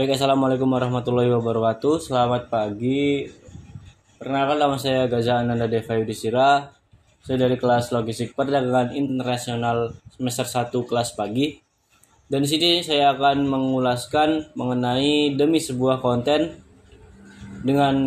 Baik, 0.00 0.16
Assalamualaikum 0.16 0.64
warahmatullahi 0.72 1.28
wabarakatuh. 1.28 2.00
Selamat 2.00 2.48
pagi. 2.48 3.28
Perkenalkan 4.16 4.56
nama 4.56 4.80
saya 4.80 5.04
Gaza 5.04 5.44
Ananda 5.44 5.68
Deva 5.68 5.92
Yudhistira. 6.00 6.72
Saya 7.20 7.44
dari 7.44 7.60
kelas 7.60 7.92
Logistik 7.92 8.32
Perdagangan 8.32 8.96
Internasional 8.96 9.92
semester 10.16 10.48
1 10.48 10.88
kelas 10.88 11.12
pagi. 11.12 11.60
Dan 12.32 12.40
di 12.40 12.48
sini 12.48 12.80
saya 12.80 13.12
akan 13.12 13.44
mengulaskan 13.44 14.56
mengenai 14.56 15.36
demi 15.36 15.60
sebuah 15.60 16.00
konten 16.00 16.48
dengan 17.60 18.00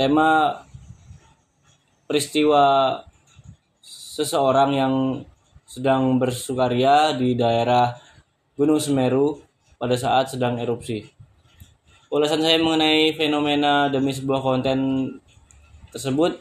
tema 0.00 0.64
peristiwa 2.08 2.96
seseorang 3.84 4.70
yang 4.72 4.94
sedang 5.68 6.16
bersukaria 6.16 7.12
di 7.12 7.36
daerah 7.36 7.92
Gunung 8.56 8.80
Semeru 8.80 9.44
pada 9.76 9.96
saat 9.96 10.32
sedang 10.32 10.56
erupsi. 10.60 11.08
Ulasan 12.12 12.40
saya 12.40 12.56
mengenai 12.56 13.12
fenomena 13.18 13.90
demi 13.92 14.14
sebuah 14.14 14.40
konten 14.40 14.78
tersebut 15.90 16.38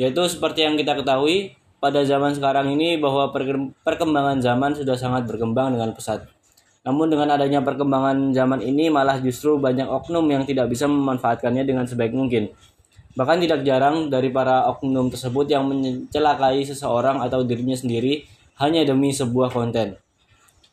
yaitu 0.00 0.22
seperti 0.30 0.64
yang 0.64 0.80
kita 0.80 0.96
ketahui 0.96 1.56
pada 1.80 2.04
zaman 2.04 2.36
sekarang 2.36 2.72
ini 2.72 3.00
bahwa 3.00 3.32
perkembangan 3.84 4.38
zaman 4.40 4.76
sudah 4.76 4.96
sangat 4.96 5.24
berkembang 5.24 5.72
dengan 5.76 5.96
pesat. 5.96 6.28
Namun 6.80 7.12
dengan 7.12 7.28
adanya 7.36 7.60
perkembangan 7.60 8.32
zaman 8.32 8.64
ini 8.64 8.88
malah 8.88 9.20
justru 9.20 9.60
banyak 9.60 9.84
oknum 9.84 10.24
yang 10.32 10.48
tidak 10.48 10.72
bisa 10.72 10.88
memanfaatkannya 10.88 11.64
dengan 11.64 11.84
sebaik 11.84 12.16
mungkin. 12.16 12.52
Bahkan 13.12 13.42
tidak 13.44 13.60
jarang 13.66 14.08
dari 14.08 14.32
para 14.32 14.64
oknum 14.72 15.12
tersebut 15.12 15.44
yang 15.50 15.68
mencelakai 15.68 16.64
seseorang 16.64 17.20
atau 17.20 17.44
dirinya 17.44 17.76
sendiri 17.76 18.24
hanya 18.56 18.84
demi 18.86 19.12
sebuah 19.12 19.52
konten. 19.52 20.00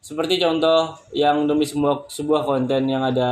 Seperti 0.00 0.40
contoh 0.40 0.96
yang 1.12 1.44
demi 1.44 1.68
sebuah, 1.68 2.08
sebuah 2.08 2.48
konten 2.48 2.88
yang 2.88 3.04
ada 3.04 3.30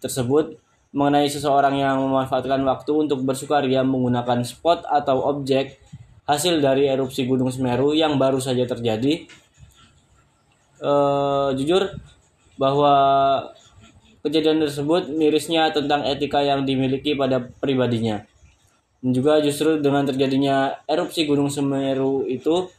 tersebut 0.00 0.56
mengenai 0.96 1.28
seseorang 1.28 1.76
yang 1.76 2.00
memanfaatkan 2.02 2.64
waktu 2.64 2.92
untuk 3.06 3.22
bersukaria 3.22 3.84
menggunakan 3.84 4.42
spot 4.42 4.88
atau 4.88 5.22
objek 5.28 5.78
hasil 6.24 6.58
dari 6.58 6.88
erupsi 6.88 7.28
Gunung 7.28 7.52
Semeru 7.52 7.92
yang 7.92 8.16
baru 8.16 8.40
saja 8.40 8.64
terjadi. 8.64 9.28
E, 10.80 10.92
jujur 11.60 12.00
bahwa 12.56 12.94
kejadian 14.24 14.64
tersebut 14.64 15.12
mirisnya 15.12 15.68
tentang 15.70 16.02
etika 16.08 16.40
yang 16.40 16.64
dimiliki 16.64 17.12
pada 17.12 17.44
pribadinya. 17.44 18.24
Dan 19.04 19.12
juga 19.12 19.38
justru 19.44 19.78
dengan 19.78 20.08
terjadinya 20.08 20.80
erupsi 20.88 21.28
Gunung 21.28 21.52
Semeru 21.52 22.24
itu 22.24 22.72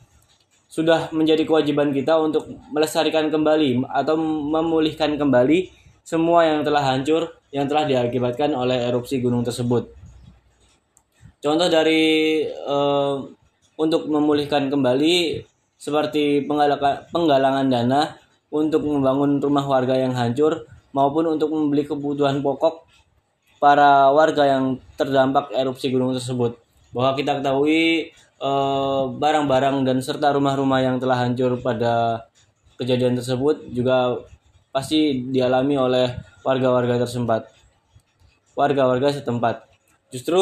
sudah 0.72 1.12
menjadi 1.12 1.44
kewajiban 1.44 1.92
kita 1.92 2.16
untuk 2.16 2.48
melestarikan 2.72 3.28
kembali 3.28 3.84
atau 3.92 4.16
memulihkan 4.24 5.20
kembali 5.20 5.68
semua 6.00 6.48
yang 6.48 6.64
telah 6.64 6.80
hancur 6.80 7.36
yang 7.52 7.68
telah 7.68 7.84
diakibatkan 7.84 8.56
oleh 8.56 8.88
erupsi 8.88 9.20
gunung 9.20 9.44
tersebut. 9.44 9.92
Contoh 11.44 11.68
dari 11.68 12.48
uh, 12.48 13.20
untuk 13.76 14.08
memulihkan 14.08 14.72
kembali 14.72 15.44
seperti 15.76 16.48
penggalangan 17.12 17.68
dana 17.68 18.16
untuk 18.48 18.88
membangun 18.88 19.44
rumah 19.44 19.68
warga 19.68 20.00
yang 20.00 20.16
hancur 20.16 20.64
maupun 20.96 21.36
untuk 21.36 21.52
membeli 21.52 21.84
kebutuhan 21.84 22.40
pokok 22.40 22.88
para 23.60 24.08
warga 24.16 24.48
yang 24.48 24.80
terdampak 24.96 25.52
erupsi 25.52 25.92
gunung 25.92 26.16
tersebut. 26.16 26.56
Bahwa 26.92 27.16
kita 27.16 27.40
ketahui 27.40 28.12
Eh, 28.42 29.04
barang-barang 29.22 29.86
dan 29.86 30.02
serta 30.02 30.34
rumah-rumah 30.34 30.82
yang 30.82 30.98
telah 30.98 31.14
hancur 31.22 31.62
pada 31.62 32.26
kejadian 32.74 33.14
tersebut 33.14 33.70
juga 33.70 34.18
pasti 34.74 35.30
dialami 35.30 35.78
oleh 35.78 36.10
warga-warga 36.42 37.06
tersebut, 37.06 37.46
warga-warga 38.58 39.14
setempat. 39.14 39.62
Justru 40.10 40.42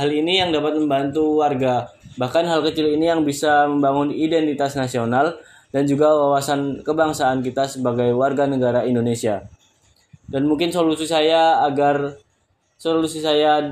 hal 0.00 0.08
ini 0.08 0.40
yang 0.40 0.56
dapat 0.56 0.80
membantu 0.80 1.44
warga, 1.44 1.92
bahkan 2.16 2.48
hal 2.48 2.64
kecil 2.64 2.88
ini 2.88 3.12
yang 3.12 3.28
bisa 3.28 3.68
membangun 3.68 4.08
identitas 4.08 4.72
nasional 4.72 5.36
dan 5.68 5.84
juga 5.84 6.16
wawasan 6.16 6.80
kebangsaan 6.80 7.44
kita 7.44 7.68
sebagai 7.68 8.08
warga 8.16 8.48
negara 8.48 8.88
Indonesia. 8.88 9.44
Dan 10.24 10.48
mungkin 10.48 10.72
solusi 10.72 11.04
saya 11.04 11.60
agar 11.60 12.16
solusi 12.80 13.20
saya 13.20 13.68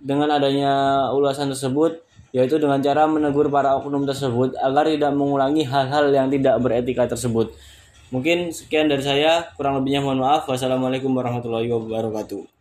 dengan 0.00 0.32
adanya 0.32 1.06
ulasan 1.12 1.52
tersebut 1.52 2.00
yaitu 2.30 2.62
dengan 2.62 2.78
cara 2.78 3.10
menegur 3.10 3.50
para 3.50 3.74
oknum 3.74 4.06
tersebut 4.06 4.54
agar 4.58 4.86
tidak 4.86 5.12
mengulangi 5.14 5.66
hal-hal 5.66 6.14
yang 6.14 6.30
tidak 6.30 6.56
beretika 6.62 7.10
tersebut. 7.10 7.50
Mungkin 8.10 8.50
sekian 8.50 8.90
dari 8.90 9.02
saya, 9.06 9.54
kurang 9.54 9.78
lebihnya 9.78 10.02
mohon 10.02 10.22
maaf. 10.22 10.46
Wassalamualaikum 10.50 11.14
warahmatullahi 11.14 11.70
wabarakatuh. 11.70 12.50